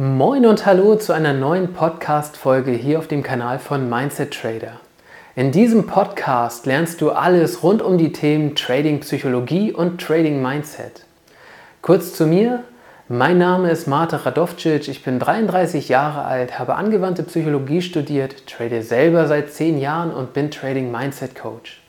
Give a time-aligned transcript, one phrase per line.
[0.00, 4.74] Moin und hallo zu einer neuen Podcast-Folge hier auf dem Kanal von Mindset Trader.
[5.34, 11.04] In diesem Podcast lernst du alles rund um die Themen Trading Psychologie und Trading Mindset.
[11.82, 12.62] Kurz zu mir.
[13.08, 18.84] Mein Name ist Marta Radovcic, ich bin 33 Jahre alt, habe angewandte Psychologie studiert, trade
[18.84, 21.82] selber seit 10 Jahren und bin Trading Mindset Coach.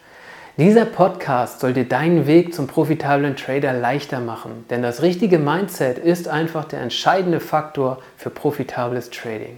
[0.60, 5.98] Dieser Podcast soll dir deinen Weg zum profitablen Trader leichter machen, denn das richtige Mindset
[5.98, 9.58] ist einfach der entscheidende Faktor für profitables Trading.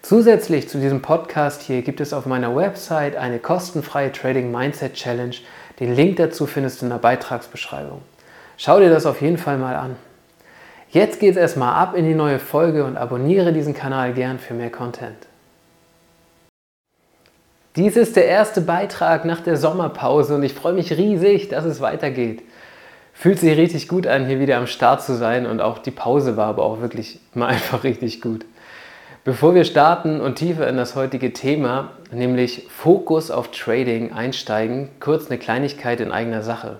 [0.00, 5.34] Zusätzlich zu diesem Podcast hier gibt es auf meiner Website eine kostenfreie Trading Mindset Challenge.
[5.80, 8.02] Den Link dazu findest du in der Beitragsbeschreibung.
[8.58, 9.96] Schau dir das auf jeden Fall mal an.
[10.90, 14.54] Jetzt geht es erstmal ab in die neue Folge und abonniere diesen Kanal gern für
[14.54, 15.16] mehr Content.
[17.76, 21.80] Dies ist der erste Beitrag nach der Sommerpause und ich freue mich riesig, dass es
[21.80, 22.42] weitergeht.
[23.14, 26.36] Fühlt sich richtig gut an, hier wieder am Start zu sein und auch die Pause
[26.36, 28.44] war aber auch wirklich mal einfach richtig gut.
[29.24, 35.30] Bevor wir starten und tiefer in das heutige Thema, nämlich Fokus auf Trading einsteigen, kurz
[35.30, 36.76] eine Kleinigkeit in eigener Sache.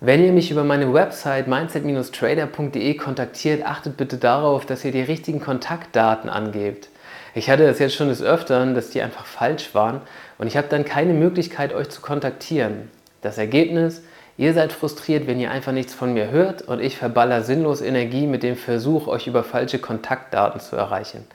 [0.00, 5.40] Wenn ihr mich über meine Website mindset-trader.de kontaktiert, achtet bitte darauf, dass ihr die richtigen
[5.40, 6.88] Kontaktdaten angebt.
[7.36, 10.00] Ich hatte das jetzt schon des Öfteren, dass die einfach falsch waren
[10.38, 12.90] und ich habe dann keine Möglichkeit, euch zu kontaktieren.
[13.20, 14.02] Das Ergebnis,
[14.38, 18.26] ihr seid frustriert, wenn ihr einfach nichts von mir hört und ich verballer sinnlos Energie
[18.26, 21.26] mit dem Versuch, euch über falsche Kontaktdaten zu erreichen.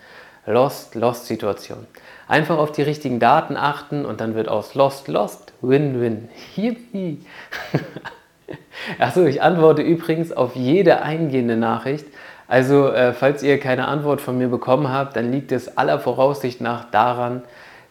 [0.48, 1.86] Lost, Lost Situation.
[2.28, 6.30] Einfach auf die richtigen Daten achten und dann wird aus Lost, Lost, Win-Win.
[6.56, 7.24] Yippie!
[8.98, 12.08] Achso, ich antworte übrigens auf jede eingehende Nachricht.
[12.52, 16.60] Also, äh, falls ihr keine Antwort von mir bekommen habt, dann liegt es aller Voraussicht
[16.60, 17.44] nach daran,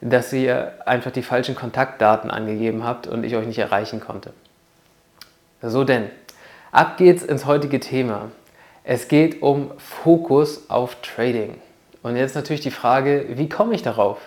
[0.03, 4.35] dass ihr einfach die falschen Kontaktdaten angegeben habt und ich euch nicht erreichen konnte.
[5.63, 6.11] So denn,
[6.73, 8.33] ab geht's ins heutige Thema.
[8.85, 11.57] Es geht um Fokus auf Trading.
[12.03, 14.19] Und jetzt natürlich die Frage, wie komme ich darauf?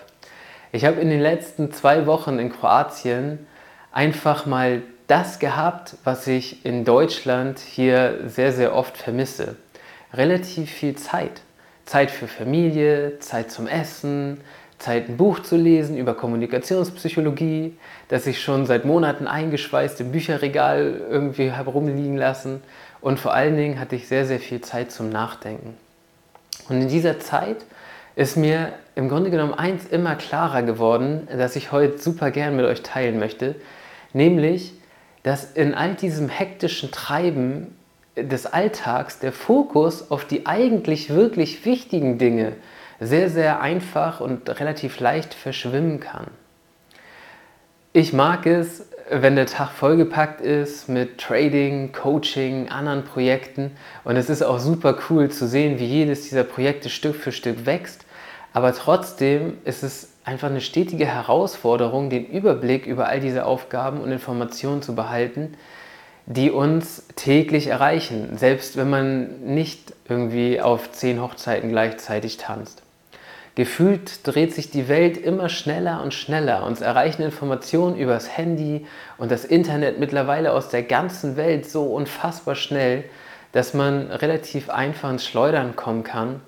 [0.71, 3.45] Ich habe in den letzten zwei Wochen in Kroatien
[3.91, 9.57] einfach mal das gehabt, was ich in Deutschland hier sehr, sehr oft vermisse
[10.13, 11.41] relativ viel Zeit.
[11.85, 14.39] Zeit für Familie, Zeit zum Essen,
[14.79, 17.77] Zeit ein Buch zu lesen über Kommunikationspsychologie,
[18.09, 22.61] das ich schon seit Monaten eingeschweißt im Bücherregal irgendwie herumliegen lassen.
[23.01, 25.75] Und vor allen Dingen hatte ich sehr, sehr viel Zeit zum Nachdenken.
[26.69, 27.57] Und in dieser Zeit
[28.15, 32.65] ist mir im Grunde genommen eins immer klarer geworden, das ich heute super gern mit
[32.65, 33.55] euch teilen möchte,
[34.13, 34.73] nämlich,
[35.23, 37.75] dass in all diesem hektischen Treiben
[38.15, 42.53] des Alltags der Fokus auf die eigentlich wirklich wichtigen Dinge
[42.99, 46.27] sehr, sehr einfach und relativ leicht verschwimmen kann.
[47.91, 53.71] Ich mag es, wenn der Tag vollgepackt ist mit Trading, Coaching, anderen Projekten
[54.03, 57.65] und es ist auch super cool zu sehen, wie jedes dieser Projekte Stück für Stück
[57.65, 58.05] wächst,
[58.53, 64.11] aber trotzdem ist es einfach eine stetige Herausforderung, den Überblick über all diese Aufgaben und
[64.11, 65.55] Informationen zu behalten,
[66.25, 72.81] die uns täglich erreichen, selbst wenn man nicht irgendwie auf zehn Hochzeiten gleichzeitig tanzt.
[73.55, 76.65] Gefühlt dreht sich die Welt immer schneller und schneller.
[76.65, 78.87] Uns erreichen Informationen übers Handy
[79.19, 83.03] und das Internet mittlerweile aus der ganzen Welt so unfassbar schnell,
[83.51, 86.41] dass man relativ einfach ins Schleudern kommen kann.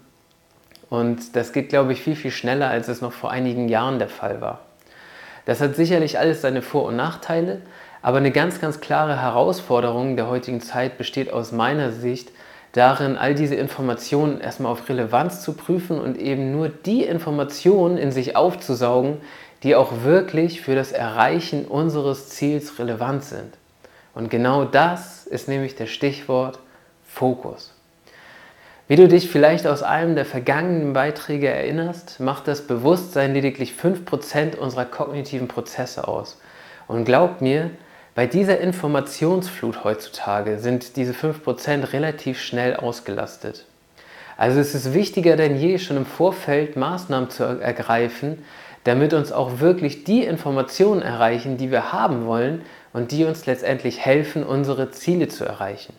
[0.90, 4.10] Und das geht, glaube ich, viel, viel schneller, als es noch vor einigen Jahren der
[4.10, 4.62] Fall war.
[5.46, 7.62] Das hat sicherlich alles seine Vor- und Nachteile,
[8.02, 12.32] aber eine ganz, ganz klare Herausforderung der heutigen Zeit besteht aus meiner Sicht
[12.74, 18.12] darin, all diese Informationen erstmal auf Relevanz zu prüfen und eben nur die Informationen in
[18.12, 19.18] sich aufzusaugen,
[19.64, 23.54] die auch wirklich für das Erreichen unseres Ziels relevant sind.
[24.14, 26.60] Und genau das ist nämlich der Stichwort
[27.08, 27.74] Fokus.
[28.88, 34.58] Wie du dich vielleicht aus einem der vergangenen Beiträge erinnerst, macht das Bewusstsein lediglich 5%
[34.58, 36.40] unserer kognitiven Prozesse aus.
[36.88, 37.72] Und glaub mir,
[38.16, 43.66] bei dieser Informationsflut heutzutage sind diese 5% relativ schnell ausgelastet.
[44.38, 48.44] Also es ist wichtiger denn je, schon im Vorfeld Maßnahmen zu ergreifen,
[48.86, 52.62] damit uns auch wirklich die Informationen erreichen, die wir haben wollen
[52.94, 55.94] und die uns letztendlich helfen, unsere Ziele zu erreichen.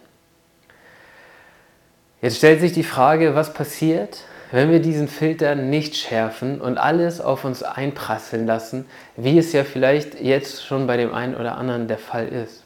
[2.22, 4.20] Jetzt stellt sich die Frage, was passiert,
[4.52, 9.64] wenn wir diesen Filter nicht schärfen und alles auf uns einprasseln lassen, wie es ja
[9.64, 12.62] vielleicht jetzt schon bei dem einen oder anderen der Fall ist.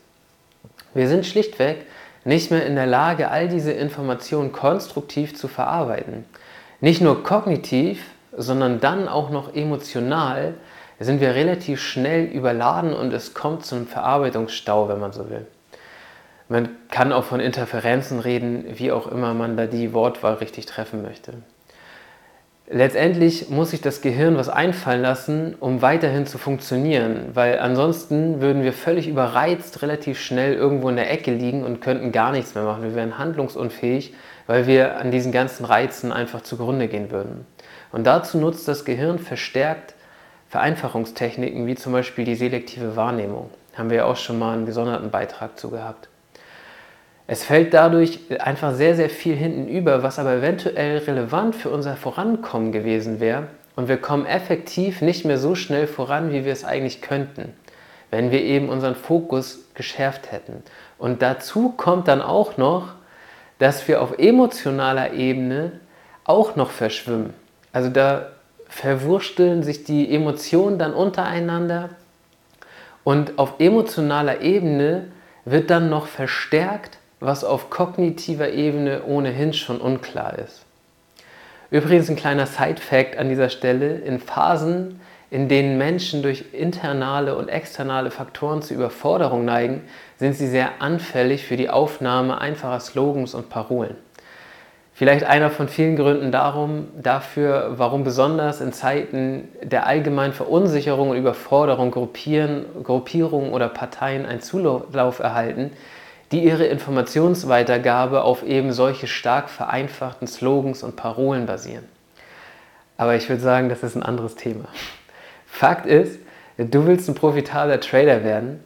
[0.95, 1.87] Wir sind schlichtweg
[2.25, 6.25] nicht mehr in der Lage, all diese Informationen konstruktiv zu verarbeiten.
[6.81, 8.05] Nicht nur kognitiv,
[8.37, 10.55] sondern dann auch noch emotional
[10.99, 15.47] sind wir relativ schnell überladen und es kommt zu einem Verarbeitungsstau, wenn man so will.
[16.49, 21.01] Man kann auch von Interferenzen reden, wie auch immer man da die Wortwahl richtig treffen
[21.01, 21.35] möchte.
[22.73, 28.63] Letztendlich muss sich das Gehirn was einfallen lassen, um weiterhin zu funktionieren, weil ansonsten würden
[28.63, 32.63] wir völlig überreizt relativ schnell irgendwo in der Ecke liegen und könnten gar nichts mehr
[32.63, 32.85] machen.
[32.85, 34.15] Wir wären handlungsunfähig,
[34.47, 37.45] weil wir an diesen ganzen Reizen einfach zugrunde gehen würden.
[37.91, 39.97] Und dazu nutzt das Gehirn verstärkt
[40.49, 43.51] Vereinfachungstechniken wie zum Beispiel die selektive Wahrnehmung.
[43.75, 46.09] Haben wir ja auch schon mal einen gesonderten Beitrag zu gehabt.
[47.33, 51.95] Es fällt dadurch einfach sehr, sehr viel hinten über, was aber eventuell relevant für unser
[51.95, 53.47] Vorankommen gewesen wäre.
[53.77, 57.53] Und wir kommen effektiv nicht mehr so schnell voran, wie wir es eigentlich könnten,
[58.11, 60.65] wenn wir eben unseren Fokus geschärft hätten.
[60.99, 62.95] Und dazu kommt dann auch noch,
[63.61, 65.71] dass wir auf emotionaler Ebene
[66.25, 67.33] auch noch verschwimmen.
[67.73, 68.27] Also da
[68.67, 71.91] verwursteln sich die Emotionen dann untereinander
[73.05, 75.13] und auf emotionaler Ebene
[75.45, 80.65] wird dann noch verstärkt, was auf kognitiver Ebene ohnehin schon unklar ist.
[81.71, 85.01] Übrigens ein kleiner Side-Fact an dieser Stelle: In Phasen,
[85.31, 89.83] in denen Menschen durch internale und externe Faktoren zur Überforderung neigen,
[90.19, 93.97] sind sie sehr anfällig für die Aufnahme einfacher Slogans und Parolen.
[94.93, 101.17] Vielleicht einer von vielen Gründen darum, dafür, warum besonders in Zeiten der allgemeinen Verunsicherung und
[101.17, 105.71] Überforderung Gruppierungen oder Parteien einen Zulauf erhalten,
[106.33, 111.85] die ihre Informationsweitergabe auf eben solche stark vereinfachten Slogans und Parolen basieren.
[112.97, 114.67] Aber ich würde sagen, das ist ein anderes Thema.
[115.47, 116.19] Fakt ist,
[116.59, 118.61] du willst ein profitabler Trader werden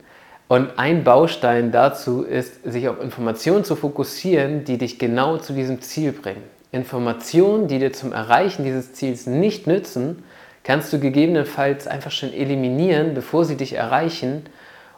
[0.48, 5.80] und ein Baustein dazu ist, sich auf Informationen zu fokussieren, die dich genau zu diesem
[5.80, 6.42] Ziel bringen.
[6.72, 10.24] Informationen, die dir zum Erreichen dieses Ziels nicht nützen,
[10.64, 14.46] kannst du gegebenenfalls einfach schon eliminieren, bevor sie dich erreichen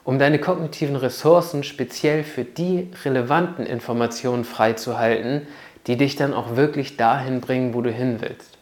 [0.06, 5.48] um deine kognitiven Ressourcen speziell für die relevanten Informationen freizuhalten,
[5.88, 8.56] die dich dann auch wirklich dahin bringen, wo du hin willst.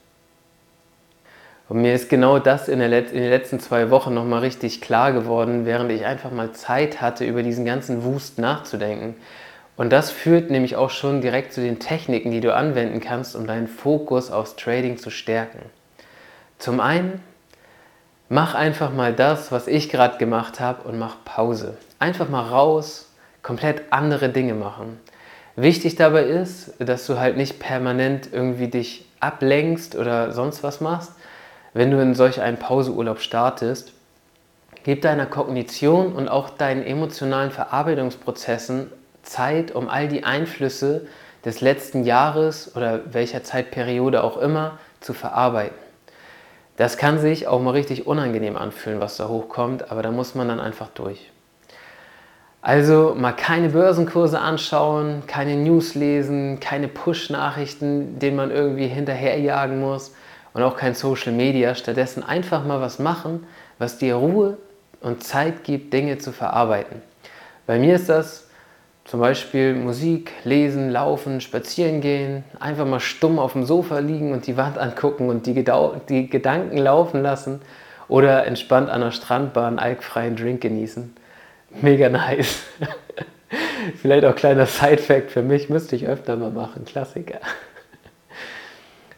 [1.69, 5.67] Und mir ist genau das in, in den letzten zwei Wochen nochmal richtig klar geworden,
[5.67, 9.14] während ich einfach mal Zeit hatte, über diesen ganzen Wust nachzudenken.
[9.76, 13.47] Und das führt nämlich auch schon direkt zu den Techniken, die du anwenden kannst, um
[13.47, 15.58] deinen Fokus aufs Trading zu stärken.
[16.58, 17.20] Zum einen
[18.31, 21.76] Mach einfach mal das, was ich gerade gemacht habe und mach Pause.
[21.99, 23.11] Einfach mal raus,
[23.43, 24.99] komplett andere Dinge machen.
[25.56, 31.12] Wichtig dabei ist, dass du halt nicht permanent irgendwie dich ablenkst oder sonst was machst.
[31.75, 33.93] Wenn du in solch einen Pauseurlaub startest,
[34.85, 38.91] gib deiner Kognition und auch deinen emotionalen Verarbeitungsprozessen
[39.23, 41.06] Zeit, um all die Einflüsse
[41.44, 45.84] des letzten Jahres oder welcher Zeitperiode auch immer zu verarbeiten.
[46.76, 50.49] Das kann sich auch mal richtig unangenehm anfühlen, was da hochkommt, aber da muss man
[50.49, 51.31] dann einfach durch.
[52.62, 60.15] Also mal keine Börsenkurse anschauen, keine News lesen, keine Push-Nachrichten, denen man irgendwie hinterherjagen muss
[60.55, 61.75] und auch kein Social Media.
[61.75, 63.47] Stattdessen einfach mal was machen,
[63.79, 64.56] was dir Ruhe
[65.03, 67.03] und Zeit gibt, Dinge zu verarbeiten.
[67.67, 68.44] Bei mir ist das
[69.05, 74.47] zum Beispiel Musik, lesen, laufen, spazieren gehen, einfach mal stumm auf dem Sofa liegen und
[74.47, 77.61] die Wand angucken und die, Gedau die Gedanken laufen lassen
[78.09, 81.15] oder entspannt an der Strandbahn einen alkfreien Drink genießen.
[81.83, 82.62] Mega nice.
[84.01, 87.41] Vielleicht auch kleiner Side-Fact für mich, müsste ich öfter mal machen, Klassiker.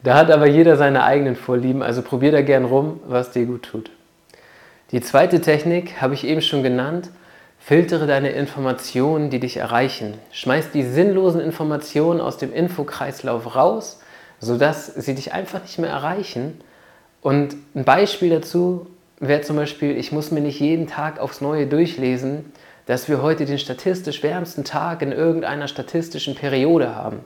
[0.03, 3.65] Da hat aber jeder seine eigenen Vorlieben, also probier da gern rum, was dir gut
[3.65, 3.91] tut.
[4.93, 7.11] Die zweite Technik habe ich eben schon genannt
[7.67, 10.15] Filtere deine Informationen, die dich erreichen.
[10.31, 13.99] Schmeiß die sinnlosen Informationen aus dem Infokreislauf raus,
[14.39, 16.61] sodass sie dich einfach nicht mehr erreichen.
[17.23, 18.87] Und ein Beispiel dazu
[19.19, 22.53] wäre zum Beispiel, ich muss mir nicht jeden Tag aufs Neue durchlesen,
[22.87, 27.19] dass wir heute den statistisch wärmsten Tag in irgendeiner statistischen Periode haben.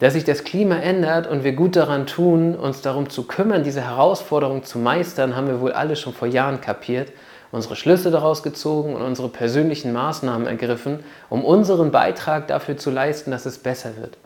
[0.00, 3.82] Dass sich das Klima ändert und wir gut daran tun, uns darum zu kümmern, diese
[3.82, 7.12] Herausforderung zu meistern, haben wir wohl alle schon vor Jahren kapiert
[7.52, 13.30] unsere Schlüsse daraus gezogen und unsere persönlichen Maßnahmen ergriffen, um unseren Beitrag dafür zu leisten,
[13.30, 14.16] dass es besser wird.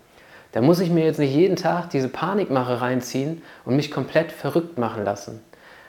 [0.52, 4.78] Da muss ich mir jetzt nicht jeden Tag diese Panikmache reinziehen und mich komplett verrückt
[4.78, 5.40] machen lassen.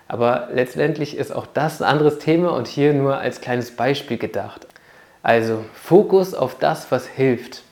[0.08, 4.68] Aber letztendlich ist auch das ein anderes Thema und hier nur als kleines Beispiel gedacht.
[5.24, 7.64] Also Fokus auf das, was hilft.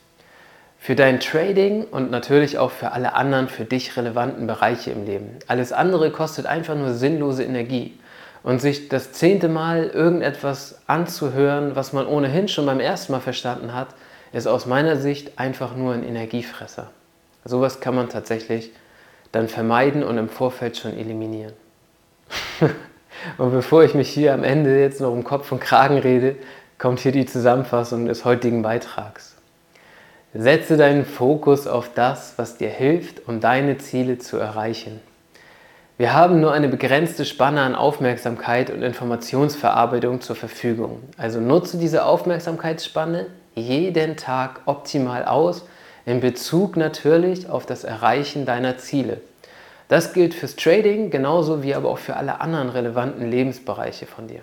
[0.79, 5.39] Für dein Trading und natürlich auch für alle anderen für dich relevanten Bereiche im Leben.
[5.47, 7.97] Alles andere kostet einfach nur sinnlose Energie
[8.43, 13.73] und sich das zehnte Mal irgendetwas anzuhören, was man ohnehin schon beim ersten Mal verstanden
[13.73, 13.89] hat,
[14.33, 16.91] ist aus meiner Sicht einfach nur ein Energiefresser.
[17.45, 18.71] Sowas kann man tatsächlich
[19.31, 21.53] dann vermeiden und im Vorfeld schon eliminieren.
[23.37, 26.35] und bevor ich mich hier am Ende jetzt noch um Kopf und Kragen rede,
[26.77, 29.35] kommt hier die Zusammenfassung des heutigen Beitrags.
[30.33, 34.99] Setze deinen Fokus auf das, was dir hilft, um deine Ziele zu erreichen.
[36.03, 41.01] Wir haben nur eine begrenzte Spanne an Aufmerksamkeit und Informationsverarbeitung zur Verfügung.
[41.15, 45.65] Also nutze diese Aufmerksamkeitsspanne jeden Tag optimal aus,
[46.05, 49.21] in Bezug natürlich auf das Erreichen deiner Ziele.
[49.87, 54.41] Das gilt fürs Trading genauso wie aber auch für alle anderen relevanten Lebensbereiche von dir.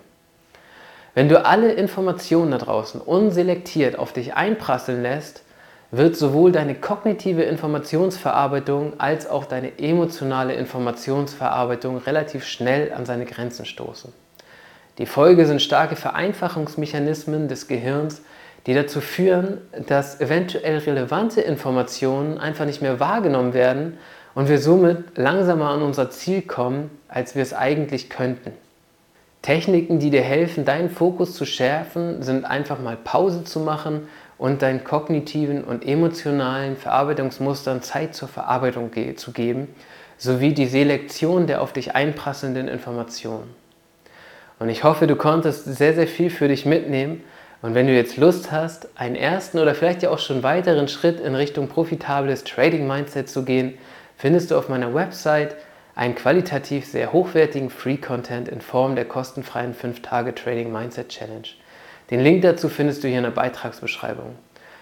[1.12, 5.42] Wenn du alle Informationen da draußen unselektiert auf dich einprasseln lässt,
[5.90, 13.64] wird sowohl deine kognitive Informationsverarbeitung als auch deine emotionale Informationsverarbeitung relativ schnell an seine Grenzen
[13.64, 14.12] stoßen.
[14.99, 18.23] Die Folge sind starke Vereinfachungsmechanismen des Gehirns,
[18.66, 23.99] die dazu führen, dass eventuell relevante Informationen einfach nicht mehr wahrgenommen werden
[24.35, 28.52] und wir somit langsamer an unser Ziel kommen, als wir es eigentlich könnten.
[29.42, 34.06] Techniken, die dir helfen, deinen Fokus zu schärfen, sind einfach mal Pause zu machen
[34.40, 39.68] und deinen kognitiven und emotionalen Verarbeitungsmustern Zeit zur Verarbeitung zu geben,
[40.16, 43.54] sowie die Selektion der auf dich einprasselnden Informationen.
[44.59, 47.23] Und ich hoffe, du konntest sehr, sehr viel für dich mitnehmen.
[47.61, 51.20] Und wenn du jetzt Lust hast, einen ersten oder vielleicht ja auch schon weiteren Schritt
[51.20, 53.75] in Richtung profitables Trading Mindset zu gehen,
[54.16, 55.54] findest du auf meiner Website
[55.94, 61.49] einen qualitativ sehr hochwertigen Free-Content in Form der kostenfreien 5-Tage-Trading Mindset Challenge.
[62.10, 64.34] Den Link dazu findest du hier in der Beitragsbeschreibung.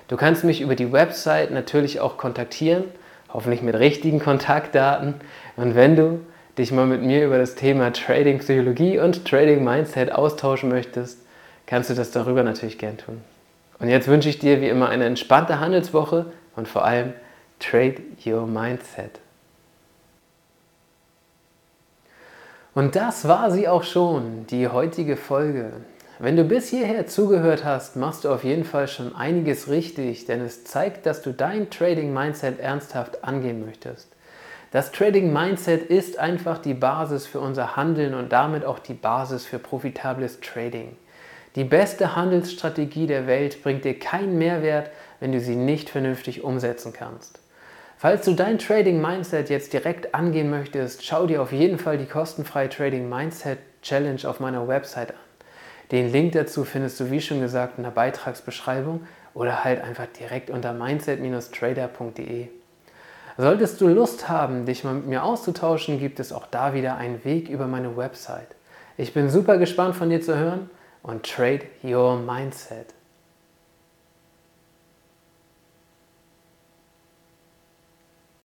[0.09, 2.85] Du kannst mich über die Website natürlich auch kontaktieren,
[3.29, 5.15] hoffentlich mit richtigen Kontaktdaten.
[5.57, 6.21] Und wenn du
[6.57, 11.21] dich mal mit mir über das Thema Trading Psychologie und Trading Mindset austauschen möchtest,
[11.67, 13.21] kannst du das darüber natürlich gern tun.
[13.79, 17.13] Und jetzt wünsche ich dir wie immer eine entspannte Handelswoche und vor allem
[17.61, 19.21] Trade Your Mindset.
[22.75, 25.73] Und das war sie auch schon, die heutige Folge.
[26.21, 30.41] Wenn du bis hierher zugehört hast, machst du auf jeden Fall schon einiges richtig, denn
[30.41, 34.09] es zeigt, dass du dein Trading Mindset ernsthaft angehen möchtest.
[34.73, 39.47] Das Trading Mindset ist einfach die Basis für unser Handeln und damit auch die Basis
[39.47, 40.97] für profitables Trading.
[41.55, 46.93] Die beste Handelsstrategie der Welt bringt dir keinen Mehrwert, wenn du sie nicht vernünftig umsetzen
[46.93, 47.39] kannst.
[47.97, 52.07] Falls du dein Trading Mindset jetzt direkt angehen möchtest, schau dir auf jeden Fall die
[52.07, 55.28] kostenfreie Trading Mindset Challenge auf meiner Website an.
[55.91, 60.51] Den Link dazu findest du, wie schon gesagt, in der Beitragsbeschreibung oder halt einfach direkt
[60.51, 62.49] unter mindset-trader.de.
[63.37, 67.25] Solltest du Lust haben, dich mal mit mir auszutauschen, gibt es auch da wieder einen
[67.25, 68.49] Weg über meine Website.
[68.97, 70.69] Ich bin super gespannt von dir zu hören
[71.03, 72.98] und trade your mindset.